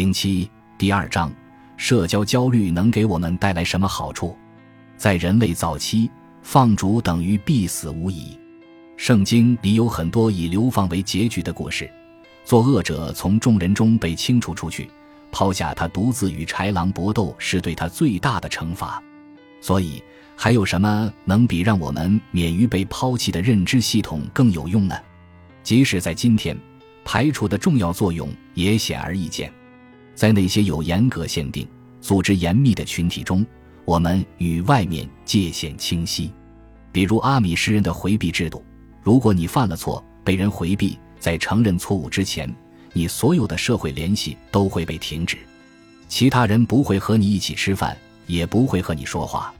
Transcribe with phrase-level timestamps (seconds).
[0.00, 1.30] 零七第二章：
[1.76, 4.34] 社交焦虑能给我们带来什么好处？
[4.96, 8.34] 在人类早期，放逐等于必死无疑。
[8.96, 11.86] 圣经里有很多以流放为结局的故事，
[12.46, 14.90] 作恶者从众人中被清除出去，
[15.30, 19.02] 抛下他独自与豺狼搏斗，是对他最大的惩罚。
[19.60, 20.02] 所以，
[20.34, 24.96] 还有什么能比让我们免于被抛弃的认知系统更有用呢？
[25.62, 26.56] 即使在今天，
[27.04, 29.52] 排除的重要作用也显而易见。
[30.20, 31.66] 在那些有严格限定、
[32.02, 33.42] 组织严密的群体中，
[33.86, 36.30] 我们与外面界限清晰。
[36.92, 38.62] 比如阿米什人的回避制度：
[39.02, 42.54] 如果你犯了错，被人回避，在承认错误之前，
[42.92, 45.38] 你所有的社会联系都会被停止，
[46.06, 49.50] 其他人不会和你一起吃饭，也不会和你说话。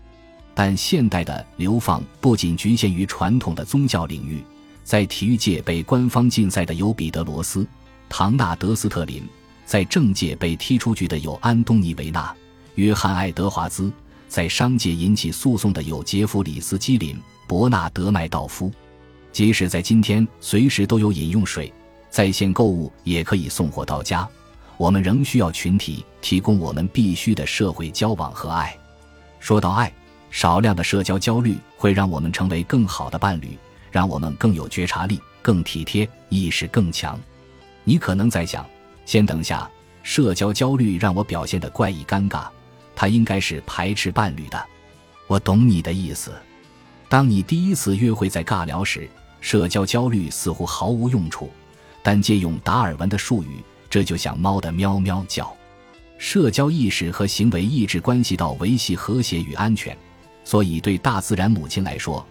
[0.52, 4.44] 但现代的流放不仅局限于传统的宗教领域，
[4.84, 7.66] 在体育界被官方禁赛的有彼得罗斯、
[8.10, 9.22] 唐纳德斯特林。
[9.70, 12.34] 在政界被踢出局的有安东尼维纳、
[12.74, 13.88] 约翰爱德华兹；
[14.26, 18.68] 在商界引起诉讼的有杰弗里斯基林、伯纳德麦道夫。
[19.30, 21.72] 即使在今天，随时都有饮用水，
[22.10, 24.28] 在线购物也可以送货到家，
[24.76, 28.76] 我们仍需要群体提供我们必须的社会交往和爱。
[29.38, 29.92] 说到爱，
[30.32, 33.56] 少量的社交焦虑会让我们成为更好的伴侣，
[33.92, 37.16] 让我们更有觉察力、更体贴、意识更强。
[37.84, 38.66] 你可能在想。
[39.10, 39.68] 先等下，
[40.04, 42.46] 社交焦虑让我表现得怪异尴尬，
[42.94, 44.66] 他应该是排斥伴侣的。
[45.26, 46.32] 我懂你的意思。
[47.08, 51.50] 当你第一次约会在尬聊时，社交焦虑似乎毫无用处。
[52.04, 53.56] 但借用达尔文的术语，
[53.90, 55.52] 这就像猫的喵喵叫。
[56.16, 59.98] 社交意识和行为意志关系到维系和谐与安全，
[60.44, 62.24] 所以对大自然母亲来说，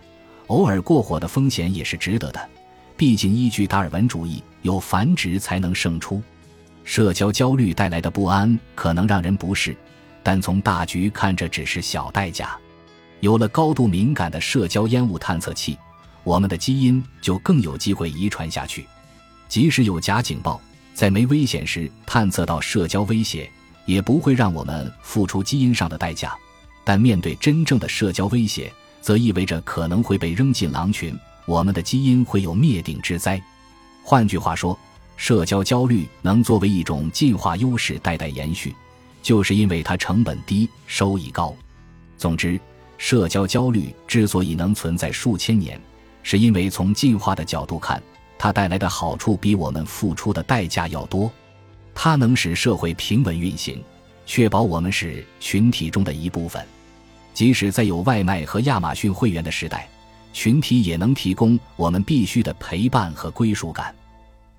[0.48, 2.50] 偶尔过火的风险也是值得的。
[2.96, 6.24] 毕竟，依据达尔文主义，有繁殖才能胜出。
[6.90, 9.78] 社交焦虑带来的不安可能让人不适，
[10.24, 12.58] 但从大局看，这只是小代价。
[13.20, 15.78] 有了高度敏感的社交烟雾探测器，
[16.24, 18.88] 我们的基因就更有机会遗传下去。
[19.48, 20.60] 即使有假警报，
[20.96, 23.48] 在没危险时探测到社交威胁，
[23.86, 26.36] 也不会让我们付出基因上的代价。
[26.84, 31.16] 但面对真正的社交威胁，则意味着可能会被扔进狼群，
[31.46, 33.40] 我们的基因会有灭顶之灾。
[34.04, 34.76] 换句话说。
[35.20, 38.74] 社交焦虑能作为一种进化优势代代延续，
[39.22, 41.54] 就是因为它成本低、收益高。
[42.18, 42.58] 总之，
[42.98, 45.80] 社交焦虑之所以能存在数千年，
[46.24, 48.02] 是因为从进化的角度看，
[48.38, 51.30] 它带来的好处比我们付出的代价要多。
[51.94, 53.84] 它能使社会平稳运行，
[54.26, 56.66] 确保我们是群体中的一部分。
[57.34, 59.86] 即使在有外卖和亚马逊会员的时代，
[60.32, 63.94] 群体也能提供我们必须的陪伴和归属感。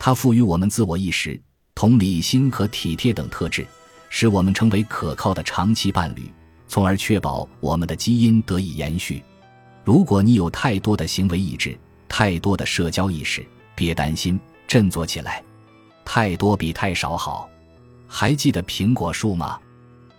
[0.02, 1.38] 它赋予我们自我意识、
[1.74, 3.66] 同理心和体贴等特质，
[4.08, 6.32] 使我们成为可靠的长期伴侣，
[6.66, 9.22] 从而确保我们的基因得以延续。
[9.84, 11.78] 如果你有太多的行为意志、
[12.08, 15.44] 太多的社交意识，别担心，振作起来。
[16.02, 17.46] 太多比太少好。
[18.08, 19.60] 还记得苹果树吗？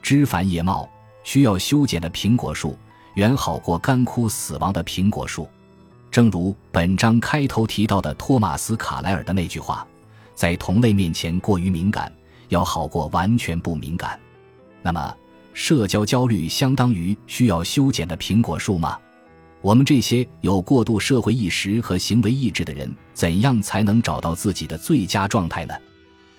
[0.04, 0.88] 枝繁叶茂、
[1.24, 2.78] 需要修剪的苹果树，
[3.16, 5.50] 远好过干枯死亡的苹果树。
[6.12, 9.88] 正如本章开头提到的托马斯·卡莱尔的那句话
[10.36, 12.12] ：“在同类面前过于敏感，
[12.50, 14.20] 要好过完全不敏感。”
[14.84, 15.16] 那么，
[15.54, 19.00] 社交焦虑相当于需要修剪的苹果树吗？
[19.62, 25.74] 我们这些有过度社会意识和行为意志的人，怎样才能找到自己的最佳状态呢？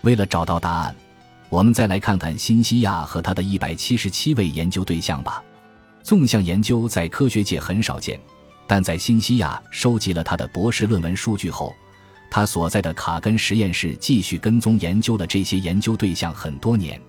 [0.03, 0.95] 为了找到答案，
[1.49, 5.43] 我们再来看看新西亚和他的一百七十七位研究对象吧。
[6.03, 8.21] 纵向研究在科学界很少见。
[8.67, 11.75] 但在新西亚收集了他的博士论文数据后，
[12.31, 17.01] 他所在的卡根实验室继续跟踪研究了这些研究对象很多年。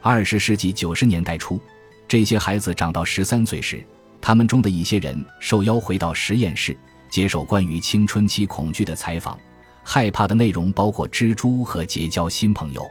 [0.00, 1.60] 二十世纪九十年代初，
[2.08, 3.84] 这些孩子长到十三岁时，
[4.20, 6.76] 他们中的一些人受邀回到实验室，
[7.08, 9.38] 接受关于青春期恐惧的采访。
[9.84, 12.84] 害怕的内容包括蜘蛛和结交新朋友。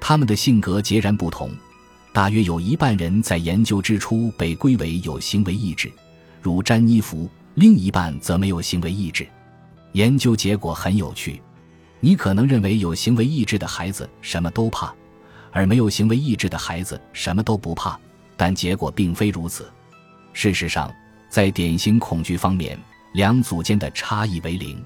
[0.00, 1.50] 他们的性格截然不同，
[2.12, 5.92] 大约有一半人在研究之初被归为有行为意志。
[6.42, 9.26] 如詹妮弗，另一半则没有行为意志。
[9.92, 11.40] 研究结果很有趣。
[12.00, 14.92] 你可能认为有行为意志的孩子什么都怕，
[15.52, 17.96] 而没有行为意志的孩子什么都不怕。
[18.36, 19.70] 但结果并非如此。
[20.32, 20.92] 事实上，
[21.28, 22.76] 在典型恐惧方面，
[23.12, 24.84] 两组间的差异为零。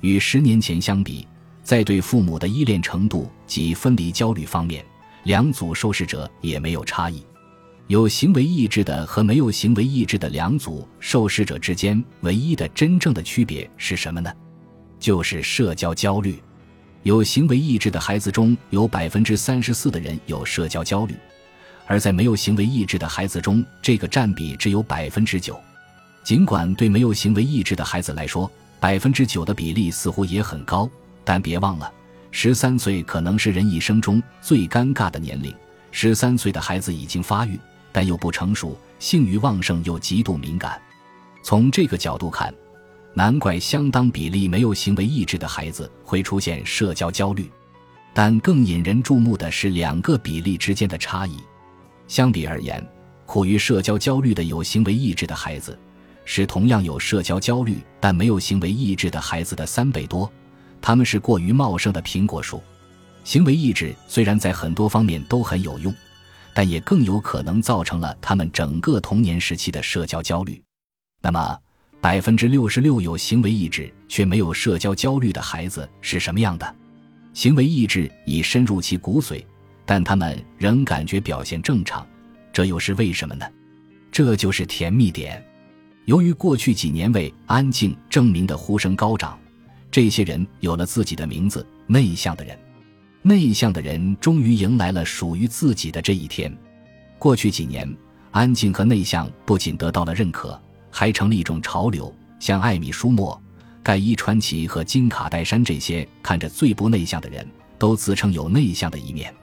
[0.00, 1.28] 与十年前相比，
[1.62, 4.82] 在对父母的依恋程度及分离焦虑方面，
[5.24, 7.22] 两组受试者也没有差异。
[7.88, 14.32] 有行为意志的和没有行为意志的两组受试者之间唯一的真正的区别是什么呢？
[14.98, 16.42] 就是社交焦虑。
[17.04, 21.14] 有行为抑制的孩子中有百分之三十四的人有社交焦虑，
[21.86, 25.56] 而在没有行为抑制的孩子中，这个占比只有百分之九。
[26.24, 28.50] 尽管对没有行为抑制的孩子来说，
[28.80, 30.90] 百分之九的比例似乎也很高，
[31.24, 31.92] 但别忘了，
[32.32, 35.54] 十三岁可能是人一生中最尴尬的年龄。
[35.92, 37.58] 十三岁的孩子已经发育，
[37.96, 40.78] 但又不成熟，性欲旺盛又极度敏感。
[41.42, 42.52] 从这个角度看，
[43.14, 47.50] 难怪相当比例没有行为抑制的孩子会出现社交焦虑，
[48.12, 51.38] 但更引人注目的是两个比例之间的差异。
[52.06, 52.86] 相比而言，
[53.24, 55.78] 苦于社交焦虑的有行为抑制的孩子，
[56.26, 60.30] 是同样有社交焦虑但没有行为抑制的孩子的三倍多。
[60.82, 62.62] 他们是过于茂盛的苹果树。
[63.24, 65.94] 行为抑制虽然在很多方面都很有用，
[66.56, 70.58] 但也更有可能造成了他们整个童年时期的社交焦虑。
[71.20, 71.58] 那么，
[72.00, 76.74] 百分之六十六有行为抑制却没有社交焦虑的孩子是什么样的？
[77.34, 79.44] 行为抑制已深入其骨髓，
[79.84, 82.06] 但他们仍感觉表现正常，
[82.54, 83.44] 这又是为什么呢？
[84.10, 85.44] 这就是甜蜜点。
[86.06, 89.38] 由于过去几年为安静证明的呼声高涨，
[89.90, 92.58] 这些人有了自己的名字——内向的人。
[93.26, 96.56] 内向的人终于迎来了属于自己的这一天。
[97.18, 97.92] 过去几年，
[98.30, 100.56] 安静和内向不仅得到了认可。
[100.92, 103.38] 还成了一种潮流，像艾米·舒默、
[103.82, 107.44] 盖伊·传奇和金卡戴珊这些看着最不内向的人
[107.76, 109.34] 都自称有内向的一面。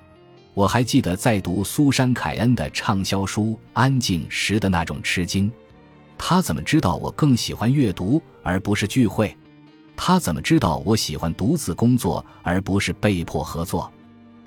[0.53, 5.51] 我还记得在读苏珊·凯恩的畅销书《安静》时的那种吃惊。
[6.18, 9.35] 他怎么知道我更喜欢阅读而不是聚会？
[9.95, 13.92] 他怎么知道我喜欢独自工作而不是被迫合作？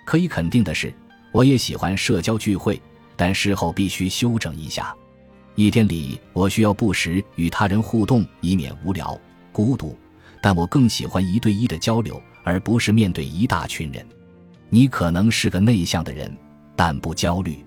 [0.04, 0.92] 可以肯定的是，
[1.32, 2.80] 我也喜欢社交聚会，
[3.16, 4.94] 但事后必须休整一下。
[5.54, 9.18] 一天里，我需要不时与他人互动，以免无聊、
[9.52, 9.96] 孤独。
[10.42, 14.06] 但我更喜欢一对一的交流，而不是面对一大群人。
[14.68, 16.36] 你可能是个内向的人，
[16.76, 17.64] 但不焦虑。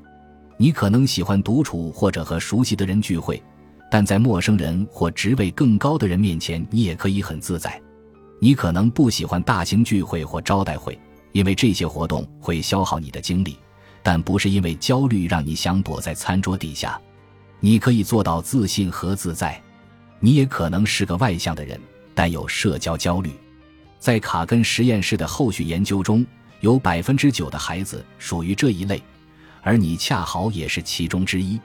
[0.55, 3.41] 你可能喜欢独处或者和熟悉的人聚会，
[3.89, 7.81] 但在陌生人或职位更高的人面前，你也可以很自在。
[8.39, 10.97] 你可能不喜欢大型聚会或招待会，
[11.31, 13.57] 因为这些活动会消耗你的精力，
[14.01, 16.99] 但不是因为焦虑让你想躲在餐桌底下。
[17.59, 19.61] 你可以做到自信和自在，
[20.19, 21.77] 你也可能是个外向的人，
[22.13, 23.31] 但有社交焦虑。
[23.97, 26.25] 在卡根实验室的后续研究中，
[26.61, 29.03] 有百分之九的孩子属于这一类，
[29.61, 31.59] 而你恰好也是其中之一，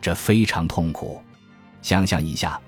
[0.00, 1.22] 这非常痛苦。
[1.82, 2.60] 想象一下，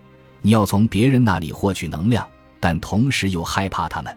[0.42, 2.26] 你要从别人那里获取能量，
[2.58, 4.16] 但同时又害怕他们。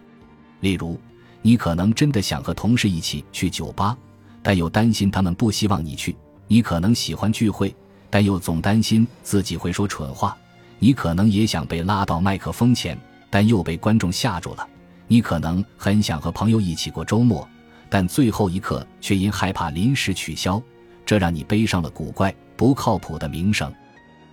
[0.59, 0.99] 例如，
[1.41, 3.97] 你可能真的想和同事一起去酒吧，
[4.41, 6.15] 但又担心他们不希望你去。
[6.47, 7.75] 你可能喜欢聚会。
[8.09, 10.37] 但又总担心自己会说蠢话，
[10.77, 12.95] 你可能也想被拉到麦克风前，
[13.27, 14.69] 但又被观众吓住了。
[15.07, 17.49] 你可能很想和朋友一起过周末，
[17.89, 20.61] 但最后一刻却因害怕临时取消，
[21.03, 23.73] 这让你背上了古怪、不靠谱的名声。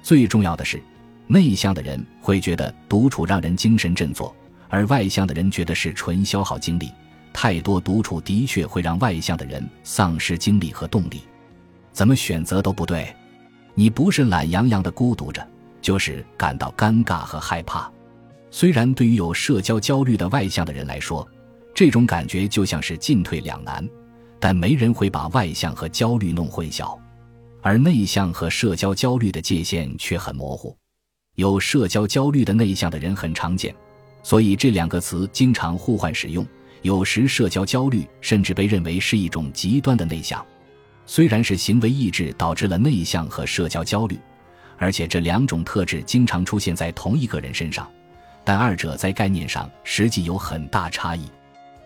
[0.02, 0.82] 最重要的是，
[1.26, 4.35] 内向的人会觉得独处让人精神振作，
[4.69, 6.91] 而外向的人觉得是纯消耗精力。
[7.32, 11.23] 太多独处的确会让外向的人丧失精力和动力。
[11.93, 13.14] 怎么选择都不对。
[13.75, 15.47] 你不是懒洋洋的孤独着，
[15.81, 17.91] 就是感到尴尬和害怕。
[18.50, 21.26] 虽然对于有社交焦虑的外向的人来说，
[21.73, 23.88] 这种感觉就像是进退两难，
[24.41, 26.99] 但没人会把外向和焦虑弄混淆。
[27.62, 30.76] 而内向和社交焦虑的界限却很模糊。
[31.36, 33.74] 有社交焦虑的内向的人很常见，
[34.22, 36.46] 所以这两个词经常互换使用。
[36.82, 40.44] 有时社交焦虑甚至被认为是一种极端的内向。
[41.05, 44.19] 虽然是行为抑制导致了内向和社交焦虑，
[44.79, 47.90] 而且这两种特质经常出现在同一个人身上，
[48.44, 51.24] 但二者在概念上实际有很大差异。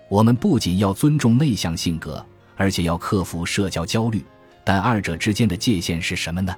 [0.09, 4.25] 我们不仅要尊重内向性格，而且要克服社交焦虑，
[4.65, 6.57] 但二者之间的界限是什么呢？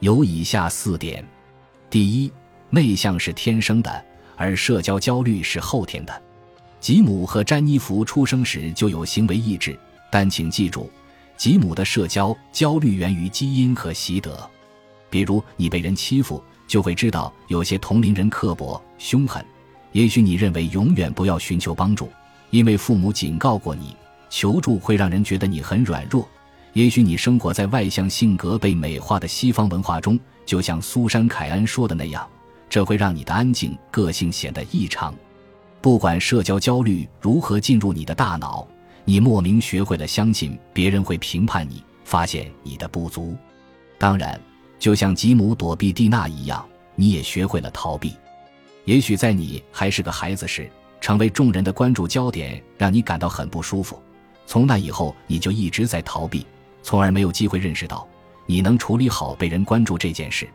[0.00, 1.24] 有以下四点：
[1.88, 2.30] 第一，
[2.68, 4.04] 内向是天生的，
[4.36, 6.22] 而社交焦虑是后天的。
[6.80, 9.78] 吉姆和詹妮弗出生时就有行为抑制，
[10.10, 10.90] 但请记住。
[11.36, 14.50] 吉姆的社交焦虑源于基因和习得，
[15.08, 19.44] 比如你被人欺负，就会知道有些同龄人刻薄凶狠。
[19.92, 22.10] 也许你认为永远不要寻求帮助，
[22.50, 23.96] 因为父母警告过你，
[24.28, 26.28] 求助会让人觉得你很软弱。
[26.76, 32.28] 也许你生活在外向性格被美化的西方文化中，就像苏珊·凯恩说的那样，
[32.68, 35.14] 这会让你的安静个性显得异常。
[35.80, 38.68] 不管社交焦虑如何进入你的大脑。
[39.06, 43.34] 你莫名学会了相信别人会评判你，发现你的不足。
[43.96, 44.38] 当然，
[44.78, 46.62] 就像吉姆躲避蒂娜一样，
[46.94, 48.14] 你也学会了逃避。
[48.84, 53.98] 也许在你还是个孩子时，成为众人的关注焦点，让你感到很不舒服。
[54.46, 56.46] 从那以后，你就一直在逃避，
[56.86, 58.06] 从而没有机会认识到
[58.46, 60.48] 你能处理好被人关注这件事。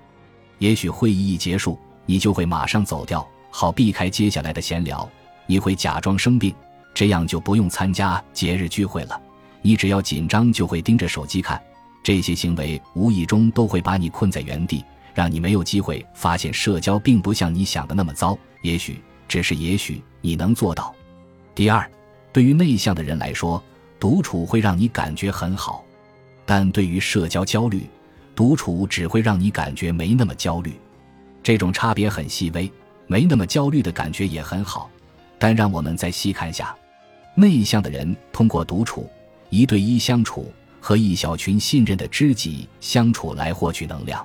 [0.60, 5.08] 也许会议一结束，你就会马上走掉，好避开接下来的闲聊。
[5.46, 6.56] 你会假装生病，
[6.94, 9.22] 这样就不用参加节日聚会了。
[9.62, 11.62] 你只要紧张，就会盯着手机看。
[12.02, 18.38] 这些行为无意中都会把你困在原地，让你没有机会发现社交并不像你想的那么糟。
[18.62, 20.96] 也许，只是也许，你能做到。
[21.54, 21.92] 第二，
[22.32, 23.62] 对于内向的人来说，
[24.00, 25.84] 独处会让你感觉很好；
[26.54, 27.88] 但对于社交焦虑，
[28.36, 30.74] 独处只会让你感觉没那么焦虑。
[31.42, 32.70] 这种差别很细微，
[33.08, 34.92] 没那么焦虑的感觉也很好。
[35.40, 36.76] 但让我们再细看下，
[37.36, 39.10] 内向的人通过独处、
[39.50, 44.22] 一对一相处和一小群信任的知己相处来获取能量。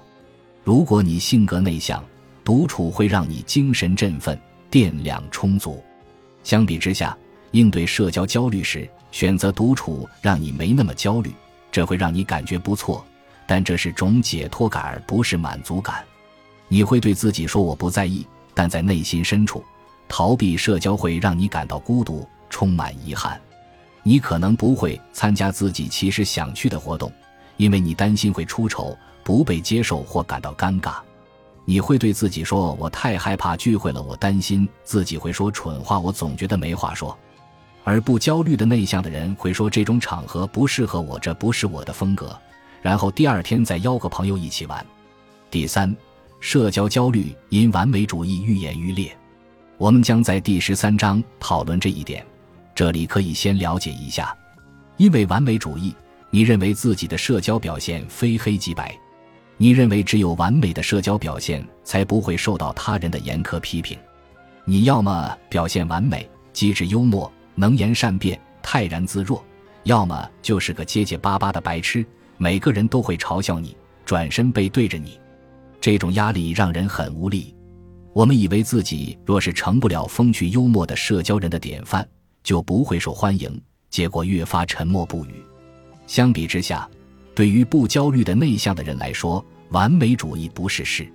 [0.65, 2.05] 如果你性格内向，
[2.43, 4.37] 独处会让你精神振奋、
[4.69, 5.81] 电量充足。
[6.43, 7.17] 相比之下，
[7.53, 11.33] 应对社交焦虑时，选择独处让你没那么焦虑，
[11.77, 13.05] 这会让你感觉不错。
[13.47, 16.03] 但这是种解脱感，而不是满足感。
[16.69, 19.63] 你会对自己说：“我不在意。”但在内心深处。
[20.09, 23.39] 逃避社交会让你感到孤独，充满遗憾。
[24.03, 27.13] 你可能不会参加自己其实想去的活动，
[27.59, 30.95] 因为你担心会出丑、不被接受或感到尴尬。
[31.67, 37.15] 你会对自己说：“我太害怕聚会了，我担心自己会说蠢话，我总觉得没话说。”
[37.87, 42.37] 而不焦虑的内向的人会说：“这种场合不适合我，这不是我的风格。”
[42.83, 44.85] 然后第二天再邀个朋友一起玩。
[45.53, 45.97] 第三，
[46.41, 49.17] 社交焦虑因完美主义愈演愈烈。
[49.79, 52.27] 我们将在第十三章讨论这一点，
[52.75, 54.37] 这里可以先了解一下。
[54.97, 55.95] 因为完美主义，
[56.29, 58.93] 你认为自己的社交表现非黑即白，
[59.57, 63.97] 你认为只有完美的社交表现才不会受到他人的严苛批评。
[64.65, 69.43] 你要么表现完美，机智幽默，能言善辩，泰然自若；
[69.83, 75.19] 要么就是个结结巴巴的白痴，每个人都会嘲笑你，转身背对着你。
[75.81, 77.53] 这种压力让人很无力。
[78.13, 82.07] 我们以为自己若是成不了风趣幽默的社交人的典范，
[82.43, 83.61] 就不会受欢迎，
[83.91, 85.35] 结果越发沉默不语。
[86.07, 86.89] 相比之下，
[87.35, 91.07] 对于不焦虑的内向的人来说，完美主义不是事。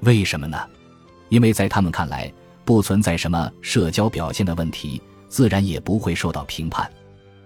[0.00, 0.58] 为什么呢？
[1.30, 2.30] 因为在他们看来，
[2.64, 5.00] 不存在什么社交表现的问题，
[5.34, 6.88] 自然也不会受到评判。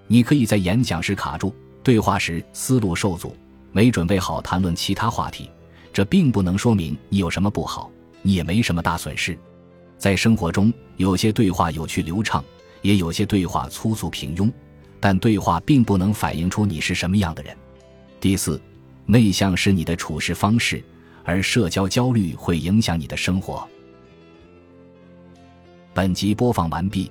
[0.09, 3.35] 你可以在演讲时卡住，对话时思路受阻，
[3.73, 5.49] 没准备好谈论其他话题，
[5.91, 7.91] 这并不能说明你有什么不好。
[8.21, 9.39] 你也没什么大损失，
[9.97, 12.45] 在生活中，有些对话有趣流畅，
[12.83, 14.53] 也有些对话粗俗平庸，
[15.01, 17.57] 但对话并不能反映出你是什么样的人。
[18.21, 18.61] 第四，
[19.07, 20.85] 内向是你的处事方式，
[21.25, 23.67] 而社交焦虑会影响你的生活。
[25.95, 27.11] 本集播放完毕，